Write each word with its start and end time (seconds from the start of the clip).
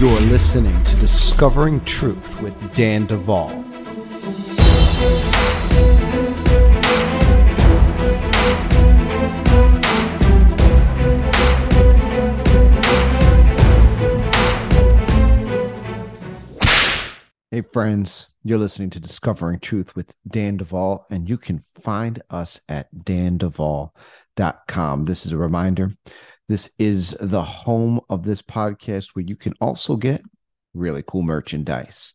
You're 0.00 0.18
listening 0.18 0.82
to 0.84 0.96
Discovering 0.96 1.84
Truth 1.84 2.40
with 2.40 2.72
Dan 2.72 3.04
Duval. 3.04 3.50
Hey, 17.50 17.60
friends, 17.60 18.28
you're 18.42 18.56
listening 18.56 18.88
to 18.88 19.00
Discovering 19.00 19.60
Truth 19.60 19.94
with 19.94 20.16
Dan 20.26 20.56
Duval, 20.56 21.04
and 21.10 21.28
you 21.28 21.36
can 21.36 21.62
find 21.78 22.22
us 22.30 22.58
at 22.70 22.88
danduval.com. 22.94 25.04
This 25.04 25.26
is 25.26 25.32
a 25.32 25.36
reminder 25.36 25.92
this 26.50 26.68
is 26.80 27.16
the 27.20 27.44
home 27.44 28.00
of 28.10 28.24
this 28.24 28.42
podcast 28.42 29.14
where 29.14 29.24
you 29.24 29.36
can 29.36 29.54
also 29.60 29.94
get 29.94 30.20
really 30.74 31.04
cool 31.06 31.22
merchandise. 31.22 32.12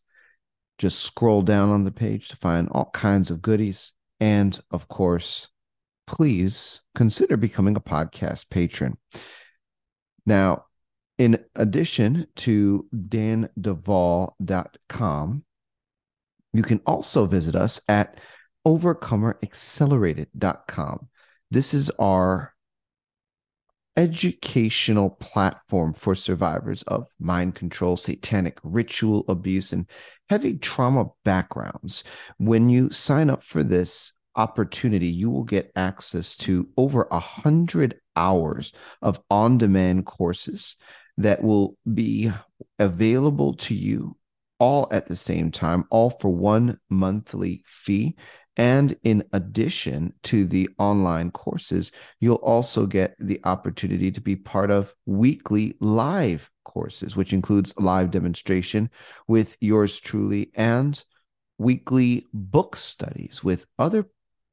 Just 0.77 0.99
scroll 0.99 1.41
down 1.41 1.69
on 1.69 1.85
the 1.85 1.91
page 1.93 2.27
to 2.27 2.35
find 2.35 2.67
all 2.67 2.89
kinds 2.93 3.31
of 3.31 3.41
goodies. 3.41 3.93
And 4.19 4.59
of 4.71 4.89
course, 4.89 5.47
please 6.05 6.81
consider 6.95 7.37
becoming 7.37 7.77
a 7.77 7.79
podcast 7.79 8.49
patron. 8.49 8.97
Now, 10.25 10.65
in 11.17 11.39
addition 11.55 12.27
to 12.35 12.89
danduval.com, 12.93 15.45
you 16.51 16.61
can 16.61 16.81
also 16.85 17.25
visit 17.25 17.55
us 17.55 17.79
at 17.87 18.19
overcomeraccelerated.com. 18.67 21.07
This 21.51 21.73
is 21.73 21.89
our 21.91 22.54
educational 23.97 25.11
platform 25.11 25.93
for 25.93 26.15
survivors 26.15 26.83
of 26.83 27.07
mind 27.19 27.55
control, 27.55 27.97
satanic 27.97 28.59
ritual 28.63 29.25
abuse, 29.27 29.71
and 29.71 29.89
heavy 30.29 30.57
trauma 30.57 31.05
backgrounds. 31.23 32.03
When 32.37 32.69
you 32.69 32.91
sign 32.91 33.29
up 33.29 33.43
for 33.43 33.63
this 33.63 34.13
opportunity, 34.35 35.07
you 35.07 35.29
will 35.29 35.43
get 35.43 35.71
access 35.75 36.35
to 36.37 36.67
over 36.77 37.07
a 37.09 37.19
hundred 37.19 37.95
hours 38.15 38.73
of 39.01 39.19
on 39.29 39.57
demand 39.57 40.05
courses 40.05 40.75
that 41.17 41.41
will 41.41 41.77
be 41.93 42.31
available 42.79 43.53
to 43.53 43.75
you 43.75 44.17
all 44.59 44.87
at 44.91 45.07
the 45.07 45.15
same 45.15 45.51
time, 45.51 45.85
all 45.89 46.09
for 46.09 46.29
one 46.29 46.79
monthly 46.89 47.63
fee. 47.65 48.15
And 48.57 48.95
in 49.03 49.23
addition 49.33 50.13
to 50.23 50.45
the 50.45 50.69
online 50.77 51.31
courses, 51.31 51.91
you'll 52.19 52.35
also 52.35 52.85
get 52.85 53.15
the 53.19 53.39
opportunity 53.43 54.11
to 54.11 54.21
be 54.21 54.35
part 54.35 54.71
of 54.71 54.93
weekly 55.05 55.75
live 55.79 56.49
courses, 56.63 57.15
which 57.15 57.33
includes 57.33 57.73
live 57.77 58.11
demonstration 58.11 58.89
with 59.27 59.57
yours 59.59 59.99
truly 59.99 60.51
and 60.55 61.03
weekly 61.57 62.25
book 62.33 62.75
studies 62.75 63.43
with 63.43 63.65
other 63.77 64.07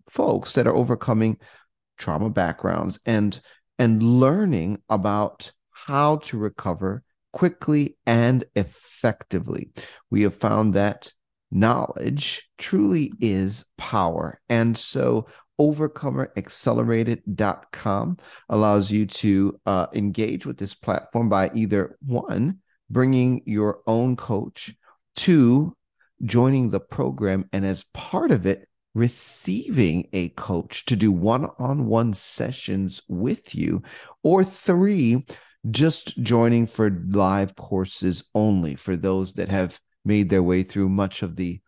folks 0.09 0.55
that 0.55 0.67
are 0.67 0.75
overcoming 0.75 1.39
trauma 1.97 2.31
backgrounds 2.31 2.99
and 3.07 3.41
and 3.79 4.03
learning 4.03 4.81
about 4.89 5.53
how 5.71 6.17
to 6.17 6.39
recover 6.39 7.03
quickly 7.33 7.97
and 8.07 8.45
effectively. 8.55 9.71
We 10.11 10.23
have 10.23 10.37
found 10.37 10.75
that 10.75 11.13
knowledge 11.53 12.49
truly 12.59 13.13
is 13.21 13.65
power. 13.77 14.41
And 14.49 14.77
so 14.77 15.27
overcomeraccelerated.com 15.61 18.17
allows 18.49 18.91
you 18.91 19.07
to 19.07 19.61
uh, 19.67 19.87
engage 19.93 20.47
with 20.47 20.57
this 20.57 20.75
platform 20.75 21.29
by 21.29 21.51
either 21.55 21.97
one, 22.05 22.59
bringing 22.91 23.43
your 23.47 23.81
own 23.87 24.17
coach, 24.17 24.75
two, 25.15 25.77
joining 26.25 26.71
the 26.71 26.81
program, 26.81 27.49
and 27.53 27.65
as 27.65 27.85
part 27.93 28.31
of 28.31 28.47
it, 28.47 28.69
receiving 28.95 30.09
a 30.13 30.29
coach 30.31 30.85
to 30.87 30.97
do 30.97 31.13
one 31.13 31.49
on 31.59 31.87
one 31.87 32.13
sessions 32.13 33.03
with 33.09 33.55
you, 33.55 33.83
or 34.23 34.45
three, 34.45 35.25
just 35.71 36.21
joining 36.23 36.67
for 36.67 36.91
live 37.09 37.55
courses 37.57 38.25
only 38.35 38.75
for 38.75 38.97
those 38.97 39.35
that 39.35 39.49
have 39.49 39.79
made 40.05 40.29
their 40.29 40.43
way 40.43 40.63
through 40.63 40.89
much 40.89 41.23
of 41.23 41.37
the 41.37 41.61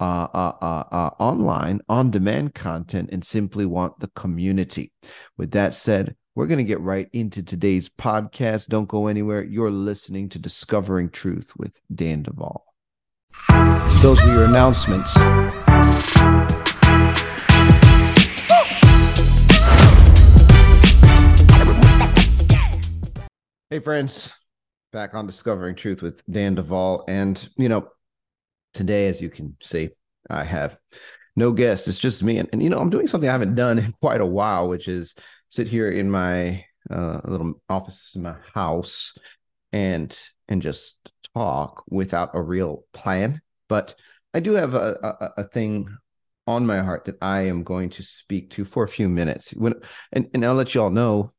uh, 0.00 0.26
uh, 0.34 0.52
uh, 0.60 0.84
uh, 0.90 1.10
online 1.20 1.80
on 1.88 2.10
demand 2.10 2.54
content 2.54 3.08
and 3.12 3.24
simply 3.24 3.64
want 3.64 4.00
the 4.00 4.10
community. 4.16 4.92
With 5.36 5.52
that 5.52 5.74
said, 5.74 6.16
we're 6.34 6.48
going 6.48 6.58
to 6.58 6.64
get 6.64 6.80
right 6.80 7.08
into 7.12 7.42
today's 7.42 7.88
podcast. 7.88 8.66
Don't 8.66 8.88
go 8.88 9.06
anywhere. 9.06 9.44
You're 9.44 9.70
listening 9.70 10.28
to 10.30 10.38
Discovering 10.40 11.10
Truth 11.10 11.52
with 11.56 11.80
Dan 11.94 12.22
Duval. 12.22 12.64
Those 14.00 14.20
were 14.24 14.32
your 14.32 14.44
announcements. 14.46 15.16
Hey, 23.70 23.78
friends 23.78 24.32
back 24.92 25.14
on 25.14 25.26
Discovering 25.26 25.74
Truth 25.74 26.02
with 26.02 26.22
Dan 26.30 26.54
Duval. 26.54 27.04
And, 27.08 27.48
you 27.56 27.68
know, 27.68 27.88
today, 28.74 29.08
as 29.08 29.20
you 29.20 29.30
can 29.30 29.56
see, 29.62 29.90
I 30.30 30.44
have 30.44 30.78
no 31.34 31.50
guest. 31.50 31.88
It's 31.88 31.98
just 31.98 32.22
me. 32.22 32.38
And, 32.38 32.48
and, 32.52 32.62
you 32.62 32.68
know, 32.68 32.78
I'm 32.78 32.90
doing 32.90 33.06
something 33.06 33.28
I 33.28 33.32
haven't 33.32 33.54
done 33.54 33.78
in 33.78 33.92
quite 34.00 34.20
a 34.20 34.26
while, 34.26 34.68
which 34.68 34.86
is 34.86 35.14
sit 35.48 35.66
here 35.66 35.90
in 35.90 36.10
my 36.10 36.64
uh, 36.90 37.20
little 37.24 37.54
office 37.68 38.12
in 38.14 38.22
my 38.22 38.36
house 38.54 39.16
and 39.72 40.16
and 40.48 40.60
just 40.60 41.12
talk 41.34 41.84
without 41.88 42.30
a 42.34 42.42
real 42.42 42.84
plan. 42.92 43.40
But 43.68 43.94
I 44.34 44.40
do 44.40 44.52
have 44.52 44.74
a, 44.74 45.32
a, 45.36 45.42
a 45.42 45.44
thing 45.44 45.88
on 46.46 46.66
my 46.66 46.78
heart 46.78 47.04
that 47.06 47.16
I 47.22 47.42
am 47.42 47.62
going 47.62 47.90
to 47.90 48.02
speak 48.02 48.50
to 48.50 48.64
for 48.64 48.84
a 48.84 48.88
few 48.88 49.08
minutes. 49.08 49.52
When 49.52 49.74
and, 50.12 50.28
and 50.34 50.44
I'll 50.44 50.54
let 50.54 50.74
you 50.74 50.82
all 50.82 50.90
know 50.90 51.32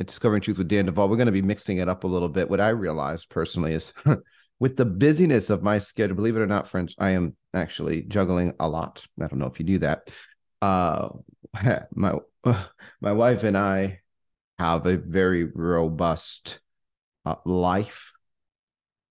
at 0.00 0.06
Discovering 0.06 0.42
Truth 0.42 0.58
with 0.58 0.68
Dan 0.68 0.86
Duval, 0.86 1.08
we're 1.08 1.16
going 1.16 1.26
to 1.26 1.32
be 1.32 1.42
mixing 1.42 1.78
it 1.78 1.88
up 1.88 2.04
a 2.04 2.08
little 2.08 2.28
bit. 2.28 2.50
What 2.50 2.60
I 2.60 2.70
realized 2.70 3.28
personally 3.28 3.72
is 3.72 3.92
with 4.58 4.76
the 4.76 4.84
busyness 4.84 5.50
of 5.50 5.62
my 5.62 5.78
schedule, 5.78 6.16
believe 6.16 6.36
it 6.36 6.40
or 6.40 6.46
not, 6.46 6.68
friends, 6.68 6.94
I 6.98 7.10
am 7.10 7.36
actually 7.54 8.02
juggling 8.02 8.54
a 8.58 8.68
lot. 8.68 9.04
I 9.20 9.26
don't 9.26 9.38
know 9.38 9.46
if 9.46 9.58
you 9.58 9.66
do 9.66 9.78
that. 9.78 10.10
Uh, 10.60 11.10
my 11.94 12.14
my 13.00 13.12
wife 13.12 13.44
and 13.44 13.56
I 13.56 14.00
have 14.58 14.86
a 14.86 14.96
very 14.96 15.44
robust 15.44 16.60
uh, 17.24 17.36
life. 17.44 18.12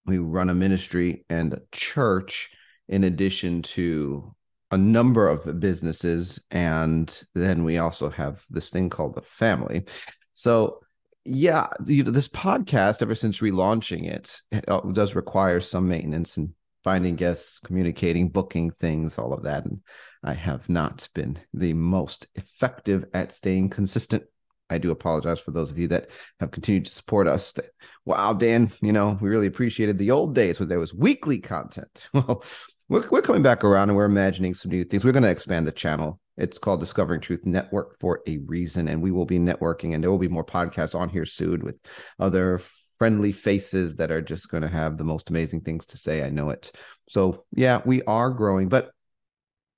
We 0.05 0.19
run 0.19 0.49
a 0.49 0.55
ministry 0.55 1.25
and 1.29 1.53
a 1.53 1.61
church 1.71 2.49
in 2.89 3.05
addition 3.05 3.61
to 3.61 4.35
a 4.71 4.77
number 4.77 5.29
of 5.29 5.59
businesses 5.59 6.43
and 6.51 7.23
then 7.35 7.63
we 7.63 7.77
also 7.77 8.09
have 8.09 8.43
this 8.49 8.71
thing 8.71 8.89
called 8.89 9.15
the 9.15 9.21
family 9.21 9.85
so 10.33 10.79
yeah, 11.25 11.67
you 11.85 12.03
know, 12.03 12.11
this 12.11 12.27
podcast, 12.27 13.01
ever 13.01 13.15
since 13.15 13.39
relaunching 13.39 14.07
it, 14.07 14.41
it 14.51 14.65
uh, 14.67 14.81
does 14.91 15.15
require 15.15 15.61
some 15.61 15.87
maintenance 15.87 16.37
and 16.37 16.53
finding 16.83 17.15
guests, 17.15 17.59
communicating, 17.59 18.27
booking 18.27 18.69
things, 18.69 19.17
all 19.17 19.33
of 19.33 19.43
that. 19.43 19.65
And 19.65 19.79
I 20.23 20.33
have 20.33 20.67
not 20.67 21.07
been 21.13 21.39
the 21.53 21.73
most 21.73 22.27
effective 22.35 23.05
at 23.13 23.33
staying 23.33 23.69
consistent. 23.69 24.23
I 24.69 24.77
do 24.79 24.91
apologize 24.91 25.39
for 25.39 25.51
those 25.51 25.71
of 25.71 25.79
you 25.79 25.87
that 25.89 26.09
have 26.39 26.51
continued 26.51 26.85
to 26.85 26.91
support 26.91 27.27
us. 27.27 27.53
That, 27.53 27.69
wow, 28.05 28.33
Dan, 28.33 28.71
you 28.81 28.91
know, 28.91 29.17
we 29.21 29.29
really 29.29 29.47
appreciated 29.47 29.97
the 29.97 30.11
old 30.11 30.35
days 30.35 30.59
where 30.59 30.67
there 30.67 30.79
was 30.79 30.93
weekly 30.93 31.39
content. 31.39 32.09
Well, 32.13 32.43
we're, 32.89 33.07
we're 33.09 33.21
coming 33.21 33.41
back 33.41 33.63
around 33.63 33.89
and 33.89 33.95
we're 33.95 34.05
imagining 34.05 34.53
some 34.53 34.69
new 34.69 34.83
things. 34.83 35.05
We're 35.05 35.13
going 35.13 35.23
to 35.23 35.29
expand 35.29 35.65
the 35.65 35.71
channel 35.71 36.19
it's 36.37 36.57
called 36.57 36.79
Discovering 36.79 37.21
Truth 37.21 37.45
Network 37.45 37.99
for 37.99 38.21
a 38.27 38.37
reason. 38.39 38.87
And 38.87 39.01
we 39.01 39.11
will 39.11 39.25
be 39.25 39.39
networking, 39.39 39.93
and 39.93 40.03
there 40.03 40.11
will 40.11 40.17
be 40.17 40.27
more 40.27 40.45
podcasts 40.45 40.99
on 40.99 41.09
here 41.09 41.25
soon 41.25 41.63
with 41.63 41.77
other 42.19 42.59
friendly 42.97 43.31
faces 43.31 43.95
that 43.97 44.11
are 44.11 44.21
just 44.21 44.49
going 44.49 44.63
to 44.63 44.69
have 44.69 44.97
the 44.97 45.03
most 45.03 45.29
amazing 45.29 45.61
things 45.61 45.85
to 45.87 45.97
say. 45.97 46.23
I 46.23 46.29
know 46.29 46.49
it. 46.49 46.71
So, 47.07 47.45
yeah, 47.53 47.81
we 47.85 48.01
are 48.03 48.29
growing. 48.29 48.69
But 48.69 48.91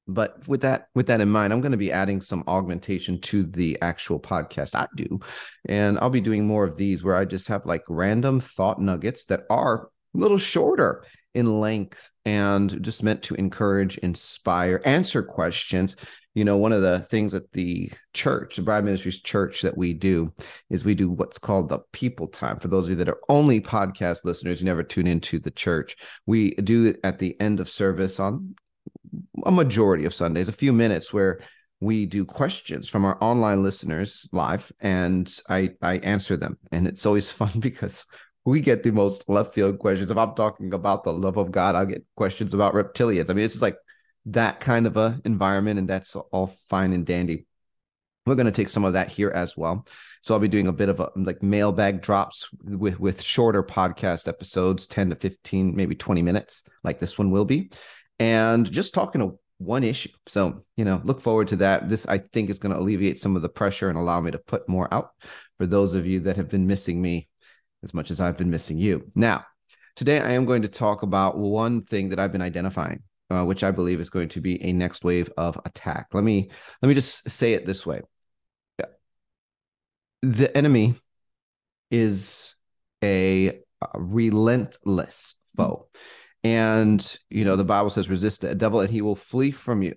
but 0.08 0.48
with 0.48 0.62
that 0.62 0.88
with 0.94 1.08
that 1.08 1.22
in 1.22 1.30
mind 1.30 1.52
i'm 1.52 1.62
going 1.62 1.72
to 1.72 1.78
be 1.78 1.92
adding 1.92 2.22
some 2.22 2.44
augmentation 2.48 3.20
to 3.20 3.44
the 3.44 3.78
actual 3.82 4.20
podcast 4.20 4.76
i 4.76 4.88
do 4.96 5.20
and 5.68 5.98
i'll 6.00 6.10
be 6.10 6.22
doing 6.22 6.46
more 6.46 6.64
of 6.64 6.78
these 6.78 7.04
where 7.04 7.16
i 7.16 7.26
just 7.26 7.48
have 7.48 7.66
like 7.66 7.84
random 7.90 8.40
thought 8.40 8.80
nuggets 8.80 9.26
that 9.26 9.44
are 9.50 9.90
a 10.14 10.18
little 10.18 10.38
shorter 10.38 11.04
in 11.34 11.60
length 11.60 12.12
and 12.24 12.82
just 12.84 13.04
meant 13.04 13.24
to 13.24 13.34
encourage 13.36 13.98
inspire 14.00 14.82
answer 14.86 15.24
questions 15.24 15.96
you 16.36 16.44
know, 16.44 16.58
one 16.58 16.74
of 16.74 16.82
the 16.82 17.00
things 17.00 17.34
at 17.34 17.52
the 17.54 17.90
church, 18.14 18.58
the 18.58 18.62
Bride 18.62 18.84
Ministries 18.84 19.22
church 19.22 19.62
that 19.62 19.78
we 19.78 19.94
do 19.94 20.34
is 20.70 20.84
we 20.84 20.94
do 20.94 21.10
what's 21.10 21.40
called 21.40 21.70
the 21.70 21.80
people 21.94 22.28
time. 22.28 22.60
For 22.60 22.68
those 22.68 22.84
of 22.86 22.90
you 22.90 22.96
that 22.98 23.10
are 23.10 23.22
only 23.30 23.62
podcast 23.62 24.26
listeners, 24.26 24.60
you 24.60 24.66
never 24.66 24.84
tune 24.84 25.08
into 25.08 25.40
the 25.40 25.50
church. 25.50 25.96
We 26.26 26.52
do 26.56 26.88
it 26.88 27.00
at 27.06 27.20
the 27.20 27.40
end 27.40 27.62
of 27.62 27.70
service 27.70 28.20
on 28.20 28.56
a 29.46 29.52
majority 29.52 30.04
of 30.04 30.14
Sundays, 30.14 30.50
a 30.50 30.54
few 30.54 30.74
minutes 30.74 31.14
where 31.14 31.40
we 31.80 32.06
do 32.06 32.26
questions 32.26 32.90
from 32.90 33.06
our 33.06 33.18
online 33.22 33.64
listeners 33.64 34.28
live 34.34 34.72
and 34.82 35.34
I 35.50 35.72
I 35.82 35.98
answer 36.00 36.36
them. 36.36 36.58
And 36.74 36.86
it's 36.86 37.06
always 37.06 37.32
fun 37.32 37.52
because 37.60 38.06
we 38.44 38.60
get 38.60 38.84
the 38.84 38.92
most 38.92 39.24
left 39.30 39.54
field 39.54 39.80
questions. 39.80 40.12
If 40.12 40.18
I'm 40.18 40.36
talking 40.36 40.74
about 40.74 41.06
the 41.06 41.14
love 41.14 41.38
of 41.38 41.52
God, 41.52 41.76
I'll 41.76 41.86
get 41.86 42.06
questions 42.18 42.54
about 42.54 42.74
reptilians. 42.74 43.30
I 43.30 43.34
mean, 43.34 43.46
it's 43.46 43.56
just 43.56 43.62
like 43.62 43.78
that 44.28 44.60
kind 44.60 44.88
of 44.88 44.98
a 44.98 45.20
environment, 45.26 45.80
and 45.80 45.88
that's 45.88 46.16
all 46.16 46.56
fine 46.70 46.94
and 46.94 47.06
dandy. 47.06 47.46
We're 48.26 48.36
going 48.36 48.48
to 48.48 48.52
take 48.52 48.70
some 48.70 48.86
of 48.86 48.94
that 48.94 49.10
here 49.10 49.30
as 49.30 49.56
well. 49.56 49.86
So 50.24 50.34
I'll 50.34 50.40
be 50.40 50.48
doing 50.48 50.68
a 50.68 50.74
bit 50.74 50.90
of 50.90 51.00
a 51.00 51.12
like 51.16 51.44
mailbag 51.44 52.02
drops 52.02 52.50
with 52.64 53.00
with 53.00 53.22
shorter 53.22 53.62
podcast 53.62 54.28
episodes, 54.28 54.88
10 54.88 55.12
to 55.12 55.16
15, 55.16 55.76
maybe 55.76 55.96
20 55.96 56.24
minutes, 56.24 56.64
like 56.84 57.00
this 57.00 57.20
one 57.20 57.30
will 57.30 57.46
be. 57.46 57.70
And 58.20 58.70
just 58.72 58.94
talking 58.94 59.22
to 59.22 59.38
one 59.58 59.84
issue. 59.84 60.10
So, 60.28 60.66
you 60.76 60.86
know, 60.86 61.02
look 61.04 61.22
forward 61.22 61.48
to 61.50 61.56
that. 61.58 61.90
This 61.90 62.06
I 62.08 62.18
think 62.18 62.50
is 62.50 62.60
going 62.60 62.74
to 62.74 62.80
alleviate 62.80 63.20
some 63.20 63.36
of 63.36 63.42
the 63.42 63.50
pressure 63.50 63.90
and 63.90 63.98
allow 63.98 64.20
me 64.22 64.32
to 64.32 64.40
put 64.40 64.68
more 64.68 64.92
out 64.94 65.12
for 65.58 65.66
those 65.66 65.94
of 65.94 66.06
you 66.06 66.22
that 66.22 66.38
have 66.38 66.50
been 66.50 66.68
missing 66.68 67.02
me 67.02 67.30
as 67.84 67.94
much 67.94 68.12
as 68.12 68.20
I've 68.20 68.38
been 68.38 68.50
missing 68.50 68.78
you. 68.78 69.12
Now, 69.16 69.46
today 69.96 70.20
I 70.20 70.32
am 70.32 70.46
going 70.46 70.64
to 70.64 70.68
talk 70.68 71.04
about 71.04 71.38
one 71.38 71.84
thing 71.84 72.10
that 72.10 72.20
I've 72.20 72.32
been 72.32 72.42
identifying, 72.42 73.04
uh, 73.30 73.44
which 73.44 73.64
I 73.64 73.72
believe 73.72 74.00
is 74.00 74.10
going 74.10 74.30
to 74.30 74.42
be 74.42 74.62
a 74.64 74.74
next 74.74 75.04
wave 75.04 75.30
of 75.38 75.60
attack. 75.66 76.08
Let 76.14 76.24
me 76.24 76.50
let 76.82 76.90
me 76.90 76.96
just 76.96 77.30
say 77.30 77.54
it 77.54 77.66
this 77.66 77.86
way: 77.86 78.02
the 80.22 80.56
enemy 80.58 80.96
is 81.92 82.56
a, 83.04 83.60
a 83.82 84.00
relentless 84.00 85.36
foe. 85.56 85.88
And, 86.44 87.18
you 87.30 87.46
know, 87.46 87.56
the 87.56 87.64
Bible 87.64 87.90
says, 87.90 88.10
resist 88.10 88.42
the 88.42 88.56
devil 88.56 88.80
and 88.82 88.90
he 88.90 89.02
will 89.02 89.16
flee 89.16 89.52
from 89.52 89.82
you. 89.82 89.96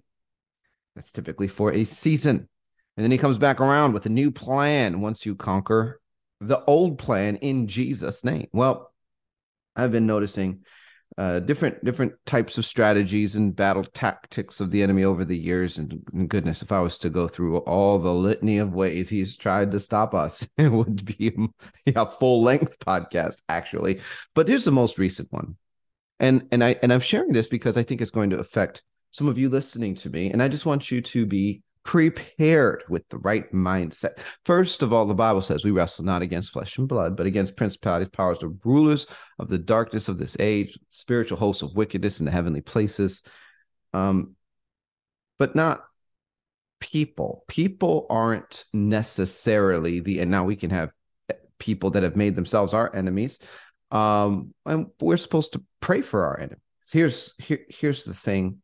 That's 0.94 1.12
typically 1.12 1.48
for 1.48 1.72
a 1.72 1.84
season. 1.84 2.48
And 2.96 3.04
then 3.04 3.10
he 3.10 3.18
comes 3.18 3.38
back 3.38 3.60
around 3.60 3.92
with 3.92 4.06
a 4.06 4.10
new 4.10 4.30
plan 4.30 5.00
once 5.00 5.24
you 5.24 5.34
conquer 5.34 6.00
the 6.40 6.62
old 6.64 6.98
plan 6.98 7.36
in 7.36 7.66
Jesus' 7.66 8.24
name. 8.24 8.48
Well, 8.52 8.92
I've 9.76 9.92
been 9.92 10.06
noticing 10.06 10.64
uh, 11.18 11.40
different 11.40 11.84
different 11.84 12.12
types 12.26 12.58
of 12.58 12.64
strategies 12.64 13.34
and 13.34 13.56
battle 13.56 13.82
tactics 13.82 14.60
of 14.60 14.70
the 14.70 14.84
enemy 14.84 15.04
over 15.04 15.24
the 15.24 15.36
years. 15.36 15.76
And, 15.76 16.00
and, 16.12 16.28
goodness, 16.28 16.62
if 16.62 16.70
I 16.70 16.80
was 16.80 16.96
to 16.98 17.10
go 17.10 17.26
through 17.26 17.58
all 17.58 17.98
the 17.98 18.14
litany 18.14 18.58
of 18.58 18.72
ways 18.72 19.08
he's 19.08 19.36
tried 19.36 19.72
to 19.72 19.80
stop 19.80 20.14
us, 20.14 20.46
it 20.56 20.70
would 20.70 21.04
be 21.04 21.36
a 21.94 22.06
full 22.06 22.42
length 22.42 22.78
podcast 22.78 23.42
actually. 23.48 24.00
But 24.36 24.46
here's 24.46 24.64
the 24.64 24.70
most 24.70 24.96
recent 24.96 25.32
one, 25.32 25.56
and 26.20 26.46
and 26.52 26.62
I 26.62 26.76
and 26.82 26.92
I'm 26.92 27.00
sharing 27.00 27.32
this 27.32 27.48
because 27.48 27.76
I 27.76 27.82
think 27.82 28.00
it's 28.00 28.12
going 28.12 28.30
to 28.30 28.38
affect 28.38 28.84
some 29.10 29.26
of 29.26 29.38
you 29.38 29.48
listening 29.48 29.96
to 29.96 30.10
me, 30.10 30.30
and 30.30 30.40
I 30.40 30.46
just 30.46 30.66
want 30.66 30.88
you 30.92 31.00
to 31.00 31.26
be 31.26 31.62
prepared 31.88 32.84
with 32.90 33.08
the 33.08 33.16
right 33.16 33.50
mindset. 33.50 34.18
First 34.44 34.82
of 34.82 34.92
all, 34.92 35.06
the 35.06 35.14
Bible 35.14 35.40
says 35.40 35.64
we 35.64 35.70
wrestle 35.70 36.04
not 36.04 36.20
against 36.20 36.52
flesh 36.52 36.76
and 36.76 36.86
blood, 36.86 37.16
but 37.16 37.24
against 37.24 37.56
principalities, 37.56 38.10
powers, 38.10 38.38
the 38.40 38.54
rulers 38.62 39.06
of 39.38 39.48
the 39.48 39.56
darkness 39.56 40.06
of 40.10 40.18
this 40.18 40.36
age, 40.38 40.78
spiritual 40.90 41.38
hosts 41.38 41.62
of 41.62 41.74
wickedness 41.74 42.20
in 42.20 42.26
the 42.26 42.30
heavenly 42.30 42.60
places. 42.60 43.22
Um, 43.94 44.36
but 45.38 45.56
not 45.56 45.82
people. 46.78 47.44
People 47.48 48.06
aren't 48.10 48.66
necessarily 48.74 50.00
the, 50.00 50.20
and 50.20 50.30
now 50.30 50.44
we 50.44 50.56
can 50.56 50.68
have 50.68 50.90
people 51.58 51.88
that 51.92 52.02
have 52.02 52.16
made 52.16 52.36
themselves 52.36 52.74
our 52.74 52.94
enemies. 52.94 53.38
Um, 53.90 54.52
and 54.66 54.88
we're 55.00 55.16
supposed 55.16 55.54
to 55.54 55.64
pray 55.80 56.02
for 56.02 56.26
our 56.26 56.38
enemies. 56.38 56.58
Here's 56.92 57.32
here, 57.38 57.60
here's 57.70 58.04
the 58.04 58.12
thing 58.12 58.60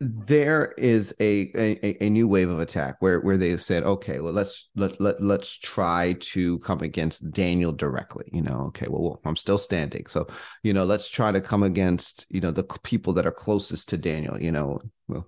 there 0.00 0.74
is 0.76 1.14
a, 1.20 1.50
a, 1.54 2.04
a 2.04 2.10
new 2.10 2.26
wave 2.26 2.48
of 2.48 2.58
attack 2.58 2.96
where 2.98 3.20
where 3.20 3.36
they 3.36 3.56
said 3.56 3.84
okay 3.84 4.18
well 4.18 4.32
let's 4.32 4.68
let, 4.74 5.00
let 5.00 5.22
let's 5.22 5.56
try 5.58 6.14
to 6.20 6.58
come 6.58 6.80
against 6.80 7.30
daniel 7.30 7.72
directly 7.72 8.28
you 8.32 8.42
know 8.42 8.64
okay 8.66 8.86
well, 8.90 9.02
well 9.02 9.20
i'm 9.24 9.36
still 9.36 9.56
standing 9.56 10.04
so 10.06 10.26
you 10.64 10.72
know 10.72 10.84
let's 10.84 11.08
try 11.08 11.30
to 11.30 11.40
come 11.40 11.62
against 11.62 12.26
you 12.28 12.40
know 12.40 12.50
the 12.50 12.64
people 12.82 13.12
that 13.12 13.24
are 13.24 13.32
closest 13.32 13.88
to 13.88 13.96
daniel 13.96 14.38
you 14.42 14.50
know 14.50 14.80
well 15.06 15.26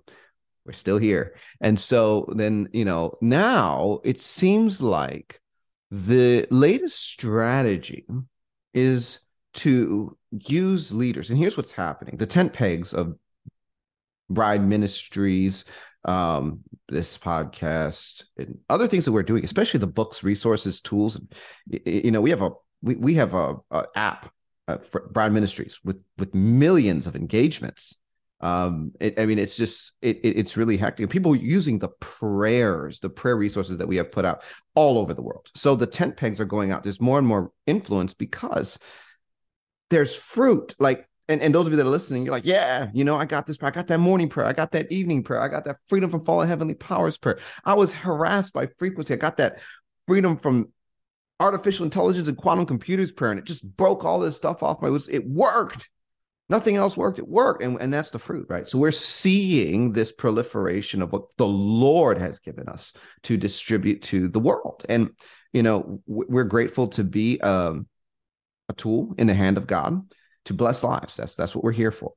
we're 0.67 0.73
still 0.73 0.97
here. 0.97 1.33
And 1.61 1.79
so 1.79 2.31
then 2.35 2.67
you 2.73 2.85
know 2.85 3.17
now 3.21 4.01
it 4.03 4.19
seems 4.19 4.81
like 4.81 5.39
the 5.89 6.45
latest 6.51 7.01
strategy 7.01 8.05
is 8.73 9.21
to 9.53 10.15
use 10.47 10.93
leaders 10.93 11.29
and 11.29 11.39
here's 11.39 11.57
what's 11.57 11.71
happening. 11.71 12.17
The 12.17 12.27
tent 12.27 12.51
pegs 12.53 12.93
of 12.93 13.17
Bride 14.29 14.65
Ministries, 14.65 15.65
um, 16.05 16.61
this 16.89 17.17
podcast, 17.17 18.23
and 18.37 18.59
other 18.69 18.87
things 18.87 19.05
that 19.05 19.11
we're 19.11 19.23
doing, 19.23 19.43
especially 19.43 19.79
the 19.79 19.87
books, 19.87 20.23
resources, 20.23 20.81
tools. 20.81 21.19
You 21.67 22.11
know, 22.11 22.21
we 22.21 22.29
have 22.29 22.41
a 22.41 22.51
we, 22.81 22.95
we 22.95 23.13
have 23.15 23.33
a, 23.33 23.55
a 23.71 23.85
app 23.95 24.31
uh, 24.67 24.77
for 24.77 25.09
Bride 25.11 25.33
Ministries 25.33 25.79
with 25.83 26.01
with 26.17 26.33
millions 26.33 27.07
of 27.07 27.15
engagements. 27.15 27.97
Um, 28.39 28.91
it, 28.99 29.19
I 29.19 29.25
mean, 29.25 29.39
it's 29.39 29.57
just 29.57 29.93
it, 30.01 30.17
it, 30.17 30.37
it's 30.37 30.57
really 30.57 30.77
hectic. 30.77 31.09
People 31.09 31.35
using 31.35 31.79
the 31.79 31.89
prayers, 31.99 32.99
the 32.99 33.09
prayer 33.09 33.35
resources 33.35 33.77
that 33.79 33.87
we 33.87 33.97
have 33.97 34.11
put 34.11 34.25
out 34.25 34.43
all 34.75 34.99
over 34.99 35.13
the 35.13 35.23
world. 35.23 35.49
So 35.55 35.75
the 35.75 35.87
tent 35.87 36.17
pegs 36.17 36.39
are 36.39 36.45
going 36.45 36.71
out. 36.71 36.83
There's 36.83 37.01
more 37.01 37.17
and 37.17 37.27
more 37.27 37.51
influence 37.65 38.13
because 38.13 38.77
there's 39.89 40.15
fruit. 40.15 40.75
Like 40.79 41.07
and, 41.29 41.41
and 41.41 41.53
those 41.53 41.67
of 41.67 41.73
you 41.73 41.77
that 41.77 41.85
are 41.85 41.89
listening, 41.89 42.23
you're 42.23 42.31
like, 42.31 42.45
yeah, 42.45 42.89
you 42.93 43.03
know, 43.03 43.17
I 43.17 43.25
got 43.25 43.45
this 43.45 43.57
prayer. 43.57 43.71
I 43.71 43.75
got 43.75 43.87
that 43.87 43.99
morning 43.99 44.29
prayer. 44.29 44.47
I 44.47 44.53
got 44.53 44.71
that 44.71 44.91
evening 44.91 45.23
prayer. 45.23 45.41
I 45.41 45.49
got 45.49 45.65
that 45.65 45.77
freedom 45.89 46.09
from 46.09 46.23
fallen 46.23 46.47
heavenly 46.47 46.73
powers 46.73 47.17
prayer. 47.17 47.39
I 47.65 47.73
was 47.73 47.91
harassed 47.91 48.53
by 48.53 48.67
frequency. 48.79 49.13
I 49.13 49.17
got 49.17 49.37
that 49.37 49.59
freedom 50.07 50.37
from 50.37 50.71
artificial 51.39 51.83
intelligence 51.83 52.27
and 52.29 52.37
quantum 52.37 52.65
computers 52.65 53.11
prayer. 53.11 53.31
And 53.31 53.39
it 53.39 53.45
just 53.45 53.65
broke 53.75 54.05
all 54.05 54.19
this 54.19 54.37
stuff 54.37 54.63
off 54.63 54.81
my 54.81 54.87
list. 54.87 55.09
It 55.09 55.27
worked. 55.27 55.89
Nothing 56.49 56.77
else 56.77 56.95
worked. 56.95 57.19
It 57.19 57.27
worked. 57.27 57.61
And, 57.61 57.79
and 57.81 57.93
that's 57.93 58.11
the 58.11 58.19
fruit, 58.19 58.47
right? 58.49 58.65
So 58.65 58.77
we're 58.77 58.93
seeing 58.93 59.91
this 59.91 60.13
proliferation 60.13 61.01
of 61.01 61.11
what 61.11 61.25
the 61.37 61.47
Lord 61.47 62.17
has 62.17 62.39
given 62.39 62.69
us 62.69 62.93
to 63.23 63.35
distribute 63.35 64.01
to 64.03 64.29
the 64.29 64.39
world. 64.39 64.85
And, 64.87 65.09
you 65.51 65.61
know, 65.61 66.01
we're 66.05 66.45
grateful 66.45 66.87
to 66.89 67.03
be 67.03 67.41
um, 67.41 67.87
a 68.69 68.73
tool 68.73 69.13
in 69.17 69.27
the 69.27 69.33
hand 69.33 69.57
of 69.57 69.67
God 69.67 70.01
to 70.47 70.53
bless 70.53 70.83
lives. 70.83 71.15
That's 71.15 71.35
that's 71.35 71.55
what 71.55 71.63
we're 71.63 71.71
here 71.71 71.91
for. 71.91 72.13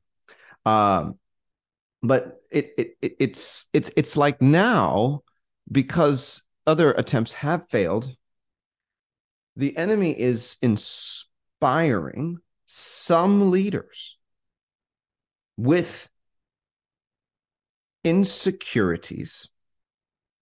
Um, 0.65 1.19
but 2.03 2.41
it, 2.51 2.73
it, 2.79 2.97
it 3.03 3.17
it's 3.19 3.69
it's 3.73 3.91
it's 3.97 4.17
like 4.17 4.41
now 4.41 5.21
because 5.71 6.43
other 6.67 6.93
attempts 6.93 7.35
have 7.35 7.69
failed. 7.69 8.15
The 9.57 9.77
enemy 9.77 10.19
is 10.19 10.57
inspiring 10.63 12.39
some 12.65 13.51
leaders 13.51 14.17
with 15.57 16.09
insecurities 18.05 19.49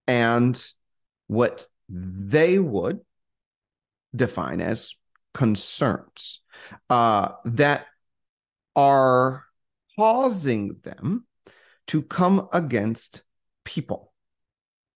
and 0.06 0.62
what 1.26 1.66
they 1.88 2.58
would 2.58 3.00
define 4.14 4.60
as 4.60 4.94
concerns 5.34 6.40
uh, 6.90 7.32
that 7.44 7.86
are 8.76 9.44
causing 9.96 10.76
them 10.84 11.26
to 11.88 12.02
come 12.02 12.48
against 12.52 13.22
people 13.64 14.12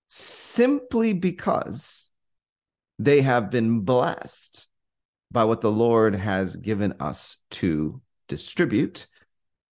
simply 0.09 1.13
because 1.13 2.11
they 2.99 3.23
have 3.23 3.51
been 3.51 3.81
blessed 3.81 4.69
by 5.31 5.45
what 5.45 5.63
the 5.63 5.73
Lord 5.73 6.15
has 6.15 6.57
given 6.57 6.95
us 7.01 7.39
to 7.53 8.01
distribute 8.29 9.07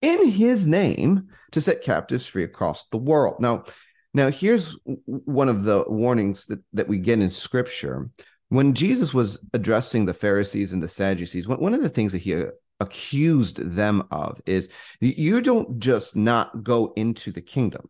in 0.01 0.27
his 0.27 0.65
name 0.65 1.29
to 1.51 1.61
set 1.61 1.83
captives 1.83 2.25
free 2.25 2.43
across 2.43 2.89
the 2.89 2.97
world. 2.97 3.35
Now, 3.39 3.65
now 4.13 4.31
here's 4.31 4.77
one 5.05 5.47
of 5.47 5.63
the 5.63 5.85
warnings 5.87 6.47
that, 6.47 6.59
that 6.73 6.87
we 6.87 6.97
get 6.97 7.19
in 7.19 7.29
scripture 7.29 8.09
when 8.51 8.73
Jesus 8.73 9.13
was 9.13 9.39
addressing 9.53 10.05
the 10.05 10.13
Pharisees 10.13 10.73
and 10.73 10.83
the 10.83 10.87
Sadducees, 10.89 11.47
one 11.47 11.73
of 11.73 11.81
the 11.81 11.87
things 11.87 12.11
that 12.11 12.17
he 12.17 12.35
uh, 12.35 12.47
accused 12.81 13.55
them 13.55 14.03
of 14.11 14.41
is 14.45 14.67
you 14.99 15.39
don't 15.39 15.79
just 15.79 16.17
not 16.17 16.61
go 16.61 16.91
into 16.97 17.31
the 17.31 17.41
kingdom, 17.41 17.89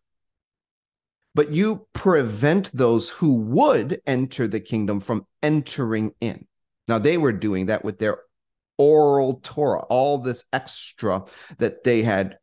but 1.34 1.50
you 1.50 1.88
prevent 1.94 2.70
those 2.70 3.10
who 3.10 3.38
would 3.38 4.00
enter 4.06 4.46
the 4.46 4.60
kingdom 4.60 5.00
from 5.00 5.26
entering 5.42 6.12
in. 6.20 6.46
Now, 6.86 7.00
they 7.00 7.18
were 7.18 7.32
doing 7.32 7.66
that 7.66 7.84
with 7.84 7.98
their 7.98 8.18
oral 8.78 9.40
Torah, 9.42 9.82
all 9.90 10.18
this 10.18 10.44
extra 10.52 11.24
that 11.58 11.82
they 11.82 12.02
had 12.02 12.38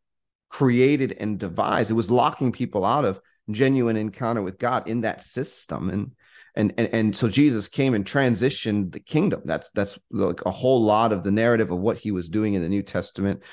created 0.49 1.15
and 1.21 1.39
devised. 1.39 1.89
It 1.89 1.93
was 1.93 2.11
locking 2.11 2.51
people 2.51 2.83
out 2.83 3.05
of 3.05 3.21
genuine 3.49 3.95
encounter 3.95 4.41
with 4.41 4.59
God 4.59 4.89
in 4.89 5.01
that 5.01 5.21
system. 5.21 5.89
And 5.89 6.11
and, 6.59 6.73
and 6.77 6.89
and 6.93 7.15
so 7.15 7.29
Jesus 7.29 7.69
came 7.69 7.93
and 7.93 8.05
transitioned 8.05 8.91
the 8.91 8.99
kingdom. 8.99 9.41
That's 9.45 9.69
that's 9.71 9.97
like 10.11 10.45
a 10.45 10.51
whole 10.51 10.83
lot 10.83 11.13
of 11.13 11.23
the 11.23 11.31
narrative 11.31 11.71
of 11.71 11.79
what 11.79 11.97
he 11.97 12.11
was 12.11 12.27
doing 12.27 12.53
in 12.53 12.61
the 12.61 12.69
New 12.69 12.83
Testament, 12.83 13.43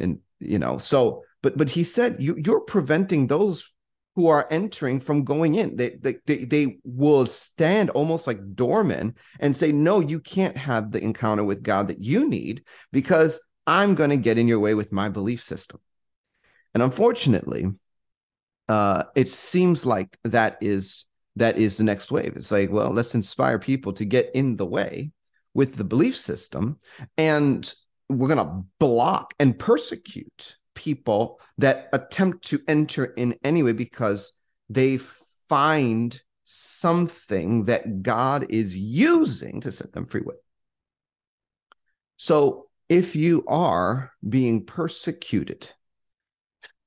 and 0.00 0.18
you 0.40 0.58
know, 0.58 0.78
so 0.78 1.24
but 1.42 1.58
but 1.58 1.70
he 1.70 1.84
said 1.84 2.16
you 2.18 2.36
you're 2.42 2.60
preventing 2.60 3.26
those 3.26 3.74
who 4.16 4.28
are 4.28 4.46
entering 4.50 5.00
from 5.00 5.24
going 5.24 5.56
in. 5.56 5.74
They, 5.74 5.96
they, 6.24 6.44
they, 6.44 6.78
will 6.84 7.26
stand 7.26 7.90
almost 7.90 8.28
like 8.28 8.54
doormen 8.54 9.16
and 9.40 9.56
say, 9.56 9.72
No, 9.72 9.98
you 9.98 10.20
can't 10.20 10.56
have 10.56 10.92
the 10.92 11.02
encounter 11.02 11.42
with 11.42 11.64
God 11.64 11.88
that 11.88 12.00
you 12.00 12.28
need 12.28 12.62
because 12.92 13.40
I'm 13.66 13.96
going 13.96 14.10
to 14.10 14.16
get 14.16 14.38
in 14.38 14.46
your 14.46 14.60
way 14.60 14.74
with 14.74 14.92
my 14.92 15.08
belief 15.08 15.42
system. 15.42 15.80
And 16.74 16.82
unfortunately, 16.82 17.66
uh, 18.68 19.02
it 19.16 19.28
seems 19.28 19.84
like 19.84 20.16
that 20.22 20.58
is 20.60 21.06
that 21.36 21.58
is 21.58 21.76
the 21.76 21.84
next 21.84 22.10
wave. 22.10 22.34
It's 22.36 22.52
like, 22.52 22.70
well, 22.70 22.90
let's 22.90 23.14
inspire 23.14 23.58
people 23.58 23.92
to 23.94 24.04
get 24.04 24.30
in 24.34 24.56
the 24.56 24.66
way 24.66 25.12
with 25.52 25.76
the 25.76 25.84
belief 25.84 26.16
system, 26.16 26.78
and 27.16 27.72
we're 28.08 28.28
going 28.28 28.46
to 28.46 28.64
block 28.78 29.34
and 29.38 29.58
persecute 29.58 30.56
people 30.74 31.40
that 31.58 31.88
attempt 31.92 32.44
to 32.48 32.60
enter 32.68 33.04
in 33.04 33.36
anyway 33.44 33.72
because 33.72 34.32
they 34.68 34.98
find 35.48 36.20
something 36.44 37.64
that 37.64 38.02
God 38.02 38.46
is 38.50 38.76
using 38.76 39.60
to 39.62 39.72
set 39.72 39.92
them 39.92 40.06
free 40.06 40.22
with. 40.24 40.36
So 42.16 42.66
if 42.88 43.16
you 43.16 43.44
are 43.48 44.12
being 44.28 44.64
persecuted 44.66 45.68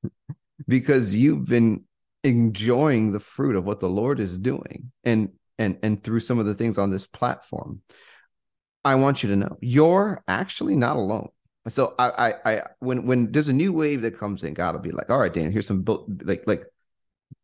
because 0.67 1.15
you've 1.15 1.45
been 1.45 1.83
enjoying 2.27 3.11
the 3.11 3.19
fruit 3.19 3.55
of 3.55 3.65
what 3.65 3.79
the 3.79 3.89
Lord 3.89 4.19
is 4.19 4.37
doing 4.37 4.91
and 5.03 5.29
and 5.57 5.77
and 5.81 6.03
through 6.03 6.19
some 6.19 6.39
of 6.39 6.45
the 6.45 6.53
things 6.53 6.77
on 6.77 6.91
this 6.91 7.07
platform, 7.07 7.81
I 8.85 8.95
want 8.95 9.23
you 9.23 9.29
to 9.29 9.35
know 9.35 9.57
you're 9.61 10.23
actually 10.27 10.75
not 10.75 10.97
alone. 10.97 11.29
So 11.67 11.95
I, 11.99 12.09
I, 12.45 12.53
I, 12.53 12.63
when 12.79 13.05
when 13.05 13.31
there's 13.31 13.49
a 13.49 13.53
new 13.53 13.73
wave 13.73 14.03
that 14.03 14.17
comes 14.17 14.43
in, 14.43 14.53
God 14.53 14.75
will 14.75 14.81
be 14.81 14.91
like, 14.91 15.09
all 15.09 15.19
right, 15.19 15.33
Dan, 15.33 15.51
here's 15.51 15.67
some 15.67 15.83
like 16.23 16.43
like 16.47 16.63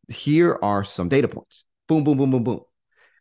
here 0.09 0.57
are 0.61 0.83
some 0.83 1.09
data 1.09 1.27
points. 1.27 1.65
Boom, 1.87 2.03
boom, 2.03 2.17
boom, 2.17 2.31
boom, 2.31 2.43
boom. 2.43 2.61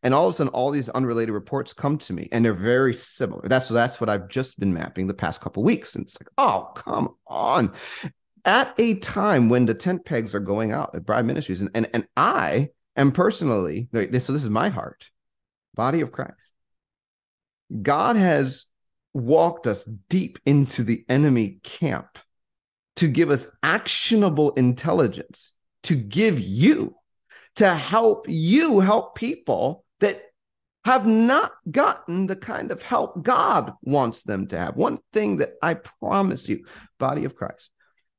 And 0.04 0.14
all 0.14 0.26
of 0.26 0.34
a 0.34 0.36
sudden, 0.36 0.52
all 0.52 0.70
these 0.70 0.88
unrelated 0.88 1.32
reports 1.32 1.72
come 1.72 1.96
to 1.98 2.12
me, 2.12 2.28
and 2.32 2.44
they're 2.44 2.54
very 2.54 2.92
similar. 2.92 3.42
That's 3.46 3.68
that's 3.68 4.00
what 4.00 4.10
I've 4.10 4.28
just 4.28 4.58
been 4.58 4.74
mapping 4.74 5.06
the 5.06 5.14
past 5.14 5.40
couple 5.40 5.62
weeks, 5.62 5.94
and 5.94 6.04
it's 6.04 6.20
like, 6.20 6.28
oh, 6.38 6.72
come 6.74 7.14
on! 7.26 7.72
At 8.44 8.74
a 8.78 8.94
time 8.94 9.48
when 9.48 9.66
the 9.66 9.74
tent 9.74 10.04
pegs 10.04 10.34
are 10.34 10.40
going 10.40 10.72
out 10.72 10.94
at 10.94 11.04
Bride 11.04 11.26
Ministries, 11.26 11.60
and 11.60 11.70
and 11.74 11.88
and 11.94 12.06
I 12.16 12.70
am 12.96 13.12
personally. 13.12 13.88
So 13.92 14.04
this 14.06 14.28
is 14.28 14.50
my 14.50 14.68
heart, 14.68 15.10
body 15.74 16.00
of 16.00 16.10
Christ. 16.10 16.54
God 17.82 18.16
has 18.16 18.66
walked 19.14 19.66
us 19.66 19.84
deep 20.08 20.38
into 20.44 20.82
the 20.82 21.04
enemy 21.08 21.60
camp 21.62 22.18
to 22.96 23.08
give 23.08 23.30
us 23.30 23.46
actionable 23.62 24.50
intelligence 24.52 25.52
to 25.84 25.96
give 25.96 26.38
you 26.38 26.96
to 27.56 27.68
help 27.68 28.26
you 28.28 28.80
help 28.80 29.14
people 29.14 29.84
that 30.00 30.22
have 30.84 31.06
not 31.06 31.52
gotten 31.70 32.26
the 32.26 32.36
kind 32.36 32.70
of 32.70 32.82
help 32.82 33.22
God 33.22 33.72
wants 33.82 34.22
them 34.22 34.46
to 34.48 34.58
have. 34.58 34.76
One 34.76 34.98
thing 35.12 35.36
that 35.36 35.54
I 35.62 35.74
promise 35.74 36.48
you, 36.48 36.64
body 36.98 37.24
of 37.24 37.36
Christ, 37.36 37.70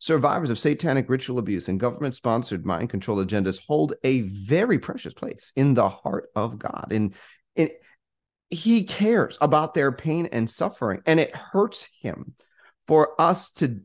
survivors 0.03 0.49
of 0.49 0.59
satanic 0.59 1.09
ritual 1.09 1.39
abuse 1.39 1.69
and 1.69 1.79
government 1.79 2.13
sponsored 2.13 2.65
mind 2.65 2.89
control 2.89 3.23
agendas 3.23 3.61
hold 3.65 3.93
a 4.03 4.19
very 4.21 4.77
precious 4.77 5.13
place 5.13 5.53
in 5.55 5.73
the 5.73 5.87
heart 5.87 6.27
of 6.35 6.59
God. 6.59 6.87
And, 6.91 7.13
and 7.55 7.69
he 8.49 8.83
cares 8.83 9.37
about 9.39 9.73
their 9.73 9.93
pain 9.93 10.27
and 10.33 10.49
suffering, 10.49 11.01
and 11.05 11.21
it 11.21 11.33
hurts 11.33 11.87
him 12.01 12.33
for 12.85 13.19
us 13.19 13.51
to 13.51 13.79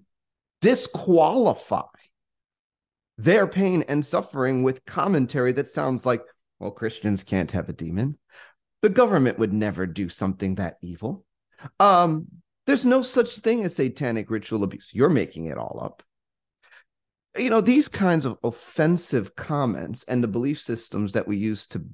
disqualify 0.60 1.82
their 3.16 3.46
pain 3.46 3.84
and 3.86 4.04
suffering 4.04 4.64
with 4.64 4.84
commentary 4.84 5.52
that 5.52 5.68
sounds 5.68 6.04
like, 6.04 6.22
well, 6.58 6.72
Christians 6.72 7.22
can't 7.22 7.52
have 7.52 7.68
a 7.68 7.72
demon. 7.72 8.18
The 8.82 8.88
government 8.88 9.38
would 9.38 9.52
never 9.52 9.86
do 9.86 10.08
something 10.08 10.56
that 10.56 10.78
evil. 10.82 11.24
Um, 11.78 12.26
there's 12.66 12.84
no 12.84 13.02
such 13.02 13.36
thing 13.36 13.62
as 13.62 13.76
satanic 13.76 14.32
ritual 14.32 14.64
abuse. 14.64 14.90
You're 14.92 15.08
making 15.10 15.46
it 15.46 15.58
all 15.58 15.78
up. 15.80 16.02
You 17.36 17.50
know, 17.50 17.60
these 17.60 17.88
kinds 17.88 18.24
of 18.24 18.38
offensive 18.42 19.36
comments 19.36 20.04
and 20.08 20.22
the 20.22 20.28
belief 20.28 20.60
systems 20.60 21.12
that 21.12 21.28
we 21.28 21.36
use 21.36 21.66
to 21.68 21.84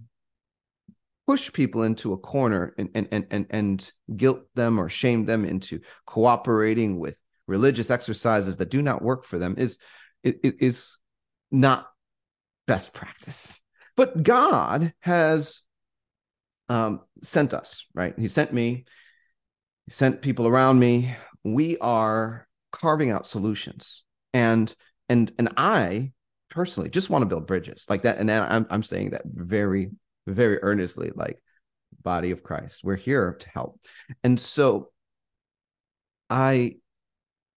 push 1.26 1.52
people 1.52 1.82
into 1.82 2.12
a 2.12 2.18
corner 2.18 2.74
and 2.78 2.90
and 2.94 3.08
and 3.10 3.26
and, 3.30 3.46
and 3.50 3.92
guilt 4.16 4.42
them 4.54 4.78
or 4.78 4.88
shame 4.88 5.24
them 5.24 5.44
into 5.44 5.80
cooperating 6.06 6.98
with 6.98 7.18
religious 7.46 7.90
exercises 7.90 8.56
that 8.58 8.70
do 8.70 8.82
not 8.82 9.02
work 9.02 9.24
for 9.24 9.38
them 9.38 9.54
is 9.58 9.78
is 10.22 10.98
not 11.50 11.88
best 12.66 12.92
practice. 12.92 13.60
But 13.96 14.22
God 14.22 14.92
has 15.00 15.62
um, 16.68 17.00
sent 17.22 17.54
us, 17.54 17.86
right? 17.94 18.14
He 18.18 18.28
sent 18.28 18.52
me, 18.52 18.84
He 19.86 19.90
sent 19.90 20.22
people 20.22 20.46
around 20.46 20.78
me. 20.78 21.14
We 21.44 21.76
are 21.78 22.48
carving 22.72 23.10
out 23.10 23.26
solutions, 23.26 24.02
and 24.32 24.74
and 25.08 25.32
and 25.38 25.50
I 25.56 26.12
personally 26.50 26.90
just 26.90 27.10
want 27.10 27.22
to 27.22 27.26
build 27.26 27.46
bridges 27.46 27.86
like 27.88 28.02
that. 28.02 28.18
And 28.18 28.30
I'm 28.30 28.66
I'm 28.70 28.82
saying 28.82 29.10
that 29.10 29.22
very 29.24 29.90
very 30.26 30.58
earnestly, 30.62 31.10
like 31.14 31.42
body 32.02 32.30
of 32.30 32.42
Christ. 32.42 32.82
We're 32.84 32.96
here 32.96 33.36
to 33.38 33.48
help, 33.50 33.80
and 34.22 34.38
so 34.38 34.90
I 36.30 36.76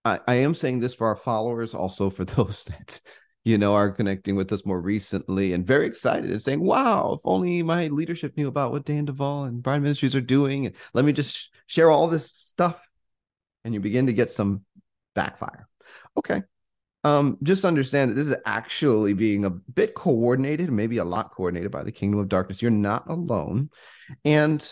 I, 0.04 0.20
I 0.26 0.34
am 0.36 0.54
saying 0.54 0.80
this 0.80 0.94
for 0.94 1.06
our 1.06 1.16
followers, 1.16 1.74
also 1.74 2.10
for 2.10 2.24
those 2.24 2.64
that 2.64 3.00
you 3.48 3.56
know, 3.56 3.74
are 3.74 3.90
connecting 3.90 4.36
with 4.36 4.52
us 4.52 4.66
more 4.66 4.78
recently 4.78 5.54
and 5.54 5.66
very 5.66 5.86
excited 5.86 6.30
and 6.30 6.42
saying, 6.42 6.60
wow, 6.60 7.14
if 7.14 7.22
only 7.24 7.62
my 7.62 7.88
leadership 7.88 8.36
knew 8.36 8.46
about 8.46 8.72
what 8.72 8.84
Dan 8.84 9.06
Duval 9.06 9.44
and 9.44 9.62
Bride 9.62 9.80
Ministries 9.80 10.14
are 10.14 10.20
doing. 10.20 10.66
And 10.66 10.74
let 10.92 11.06
me 11.06 11.14
just 11.14 11.50
share 11.66 11.90
all 11.90 12.08
this 12.08 12.30
stuff. 12.30 12.86
And 13.64 13.72
you 13.72 13.80
begin 13.80 14.06
to 14.06 14.12
get 14.12 14.30
some 14.30 14.66
backfire. 15.14 15.66
Okay. 16.14 16.42
Um, 17.04 17.38
just 17.42 17.64
understand 17.64 18.10
that 18.10 18.14
this 18.14 18.28
is 18.28 18.36
actually 18.44 19.12
being 19.12 19.44
a 19.44 19.50
bit 19.50 19.94
coordinated, 19.94 20.70
maybe 20.70 20.98
a 20.98 21.04
lot 21.04 21.30
coordinated 21.30 21.70
by 21.70 21.84
the 21.84 21.92
kingdom 21.92 22.18
of 22.18 22.28
darkness. 22.28 22.60
You're 22.60 22.70
not 22.70 23.08
alone. 23.08 23.70
And 24.24 24.68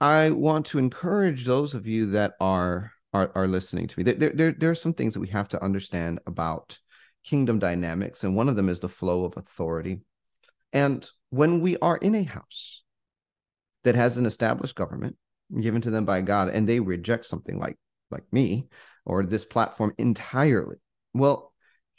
I 0.00 0.30
want 0.30 0.66
to 0.66 0.78
encourage 0.78 1.44
those 1.44 1.74
of 1.74 1.86
you 1.86 2.06
that 2.12 2.34
are 2.40 2.92
are, 3.12 3.30
are 3.34 3.48
listening 3.48 3.88
to 3.88 3.98
me. 3.98 4.04
There, 4.04 4.30
there, 4.30 4.52
there 4.52 4.70
are 4.70 4.76
some 4.76 4.94
things 4.94 5.14
that 5.14 5.20
we 5.20 5.28
have 5.28 5.48
to 5.48 5.62
understand 5.62 6.20
about 6.26 6.78
kingdom 7.24 7.58
dynamics, 7.58 8.24
and 8.24 8.36
one 8.36 8.48
of 8.48 8.56
them 8.56 8.68
is 8.68 8.80
the 8.80 8.88
flow 8.88 9.24
of 9.24 9.36
authority. 9.36 10.02
And 10.72 11.06
when 11.30 11.60
we 11.60 11.76
are 11.78 11.96
in 11.96 12.14
a 12.14 12.22
house 12.22 12.82
that 13.82 13.96
has 13.96 14.16
an 14.16 14.26
established 14.26 14.76
government 14.76 15.16
given 15.60 15.80
to 15.82 15.90
them 15.90 16.04
by 16.04 16.22
God, 16.22 16.48
and 16.50 16.68
they 16.68 16.80
reject 16.80 17.26
something 17.26 17.58
like 17.58 17.76
like 18.10 18.24
me 18.32 18.68
or 19.04 19.24
this 19.24 19.44
platform 19.44 19.92
entirely, 19.98 20.76
well, 21.12 21.49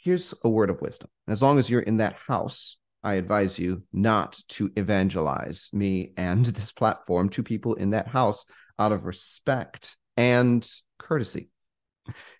here's 0.02 0.34
a 0.42 0.48
word 0.48 0.68
of 0.68 0.80
wisdom. 0.80 1.08
As 1.28 1.40
long 1.40 1.58
as 1.58 1.70
you're 1.70 1.80
in 1.80 1.98
that 1.98 2.16
house, 2.26 2.76
I 3.04 3.14
advise 3.14 3.58
you 3.58 3.84
not 3.92 4.38
to 4.50 4.70
evangelize 4.76 5.70
me 5.72 6.12
and 6.16 6.44
this 6.46 6.72
platform 6.72 7.28
to 7.30 7.42
people 7.42 7.74
in 7.74 7.90
that 7.90 8.08
house 8.08 8.44
out 8.78 8.92
of 8.92 9.06
respect 9.06 9.96
and 10.16 10.68
courtesy. 10.98 11.50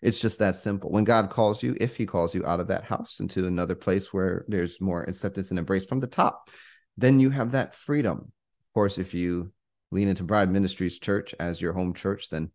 It's 0.02 0.20
just 0.20 0.40
that 0.40 0.56
simple. 0.56 0.90
When 0.90 1.04
God 1.04 1.30
calls 1.30 1.62
you, 1.62 1.76
if 1.80 1.96
He 1.96 2.04
calls 2.04 2.34
you 2.34 2.44
out 2.44 2.58
of 2.58 2.66
that 2.68 2.84
house 2.84 3.20
into 3.20 3.46
another 3.46 3.76
place 3.76 4.12
where 4.12 4.44
there's 4.48 4.80
more 4.80 5.04
acceptance 5.04 5.50
and 5.50 5.58
embrace 5.58 5.86
from 5.86 6.00
the 6.00 6.08
top, 6.08 6.50
then 6.96 7.20
you 7.20 7.30
have 7.30 7.52
that 7.52 7.74
freedom. 7.76 8.18
Of 8.18 8.74
course, 8.74 8.98
if 8.98 9.14
you 9.14 9.52
lean 9.92 10.08
into 10.08 10.24
Bride 10.24 10.50
Ministries 10.50 10.98
Church 10.98 11.32
as 11.38 11.60
your 11.60 11.74
home 11.74 11.94
church, 11.94 12.28
then 12.28 12.50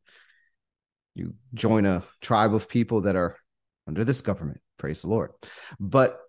you 1.16 1.34
join 1.54 1.86
a 1.86 2.04
tribe 2.20 2.54
of 2.54 2.68
people 2.68 3.02
that 3.02 3.16
are 3.16 3.38
under 3.88 4.04
this 4.04 4.20
government. 4.20 4.60
Praise 4.78 5.02
the 5.02 5.10
Lord. 5.10 5.32
But 5.80 6.20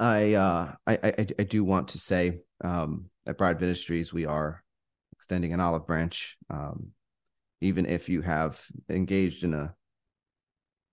I 0.00 0.34
uh, 0.34 0.72
I, 0.86 0.98
I, 1.02 1.26
I 1.38 1.42
do 1.44 1.64
want 1.64 1.88
to 1.88 1.98
say 1.98 2.40
um, 2.62 3.10
at 3.26 3.38
Bride 3.38 3.60
Ministries 3.60 4.12
we 4.12 4.26
are 4.26 4.62
extending 5.12 5.52
an 5.52 5.60
olive 5.60 5.86
branch. 5.86 6.36
Um, 6.50 6.88
even 7.60 7.86
if 7.86 8.08
you 8.08 8.20
have 8.20 8.62
engaged 8.90 9.44
in 9.44 9.54
a 9.54 9.74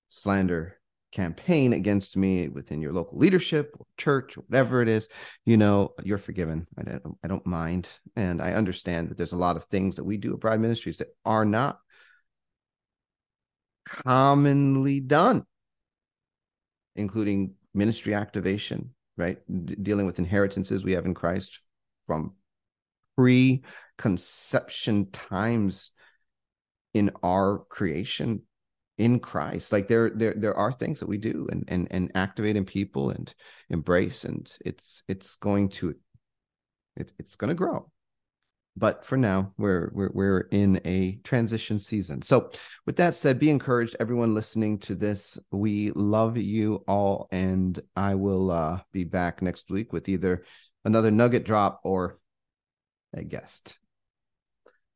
slander 0.09 0.79
campaign 1.11 1.73
against 1.73 2.15
me 2.15 2.47
within 2.47 2.81
your 2.81 2.93
local 2.93 3.17
leadership 3.17 3.75
or 3.77 3.85
church 3.97 4.37
or 4.37 4.41
whatever 4.47 4.81
it 4.81 4.87
is 4.87 5.09
you 5.43 5.57
know 5.57 5.93
you're 6.03 6.17
forgiven 6.17 6.65
I 6.77 6.83
don't, 6.83 7.17
I 7.23 7.27
don't 7.27 7.45
mind 7.45 7.89
and 8.15 8.41
i 8.41 8.53
understand 8.53 9.09
that 9.09 9.17
there's 9.17 9.33
a 9.33 9.37
lot 9.37 9.57
of 9.57 9.65
things 9.65 9.97
that 9.97 10.05
we 10.05 10.15
do 10.15 10.33
at 10.33 10.39
bride 10.39 10.61
ministries 10.61 10.97
that 10.97 11.09
are 11.25 11.43
not 11.43 11.79
commonly 13.85 15.01
done 15.01 15.45
including 16.95 17.53
ministry 17.73 18.13
activation 18.13 18.89
right 19.17 19.39
D- 19.65 19.75
dealing 19.81 20.05
with 20.05 20.19
inheritances 20.19 20.83
we 20.83 20.93
have 20.93 21.05
in 21.05 21.13
christ 21.13 21.59
from 22.07 22.33
pre-conception 23.15 25.11
times 25.11 25.91
in 26.93 27.11
our 27.23 27.59
creation 27.69 28.41
in 28.97 29.19
Christ. 29.19 29.71
Like 29.71 29.87
there, 29.87 30.11
there, 30.11 30.35
there 30.37 30.53
are 30.53 30.71
things 30.71 30.99
that 30.99 31.09
we 31.09 31.17
do 31.17 31.47
and 31.51 31.63
and 31.67 31.87
and 31.91 32.11
activate 32.15 32.55
in 32.55 32.65
people 32.65 33.09
and 33.09 33.33
embrace, 33.69 34.23
and 34.25 34.51
it's 34.63 35.01
it's 35.07 35.35
going 35.37 35.69
to 35.69 35.95
it's 36.95 37.13
it's 37.17 37.35
going 37.35 37.49
to 37.49 37.55
grow. 37.55 37.91
But 38.77 39.05
for 39.05 39.17
now, 39.17 39.53
we're 39.57 39.91
we're 39.93 40.11
we're 40.13 40.39
in 40.51 40.79
a 40.85 41.19
transition 41.23 41.77
season. 41.77 42.21
So, 42.21 42.51
with 42.85 42.95
that 42.95 43.15
said, 43.15 43.37
be 43.37 43.49
encouraged, 43.49 43.97
everyone 43.99 44.33
listening 44.33 44.79
to 44.79 44.95
this. 44.95 45.37
We 45.51 45.91
love 45.91 46.37
you 46.37 46.83
all, 46.87 47.27
and 47.31 47.77
I 47.95 48.15
will 48.15 48.49
uh, 48.49 48.79
be 48.93 49.03
back 49.03 49.41
next 49.41 49.69
week 49.69 49.91
with 49.91 50.07
either 50.07 50.45
another 50.85 51.11
nugget 51.11 51.45
drop 51.45 51.81
or 51.83 52.17
a 53.13 53.23
guest. 53.23 53.77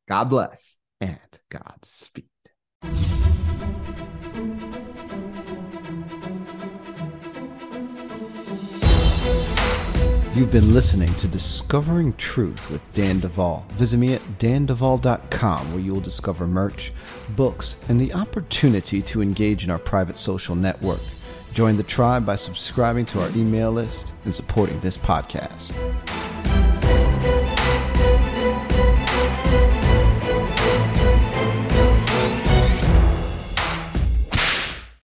God 0.08 0.24
bless 0.30 0.78
and 1.00 1.18
Godspeed. 1.50 2.24
You've 10.36 10.52
been 10.52 10.74
listening 10.74 11.14
to 11.14 11.26
Discovering 11.26 12.12
Truth 12.18 12.70
with 12.70 12.82
Dan 12.92 13.20
Duval. 13.20 13.64
Visit 13.76 13.96
me 13.96 14.12
at 14.12 14.20
danduval.com 14.38 15.72
where 15.72 15.80
you'll 15.80 16.00
discover 16.00 16.46
merch, 16.46 16.92
books, 17.30 17.78
and 17.88 17.98
the 17.98 18.12
opportunity 18.12 19.00
to 19.00 19.22
engage 19.22 19.64
in 19.64 19.70
our 19.70 19.78
private 19.78 20.18
social 20.18 20.54
network. 20.54 21.00
Join 21.54 21.78
the 21.78 21.82
tribe 21.84 22.26
by 22.26 22.36
subscribing 22.36 23.06
to 23.06 23.22
our 23.22 23.30
email 23.30 23.72
list 23.72 24.12
and 24.26 24.34
supporting 24.34 24.78
this 24.80 24.98
podcast. 24.98 25.72